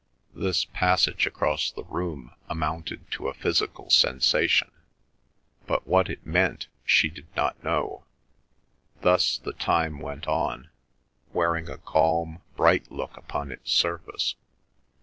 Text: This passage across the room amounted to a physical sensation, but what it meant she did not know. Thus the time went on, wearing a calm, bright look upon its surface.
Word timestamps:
This 0.33 0.65
passage 0.65 1.27
across 1.27 1.69
the 1.69 1.83
room 1.83 2.31
amounted 2.49 3.11
to 3.11 3.27
a 3.27 3.35
physical 3.35 3.91
sensation, 3.91 4.71
but 5.67 5.85
what 5.85 6.09
it 6.09 6.25
meant 6.25 6.65
she 6.83 7.07
did 7.07 7.27
not 7.35 7.63
know. 7.63 8.03
Thus 9.01 9.37
the 9.37 9.53
time 9.53 9.99
went 9.99 10.25
on, 10.27 10.71
wearing 11.33 11.69
a 11.69 11.77
calm, 11.77 12.41
bright 12.55 12.91
look 12.91 13.15
upon 13.15 13.51
its 13.51 13.71
surface. 13.73 14.33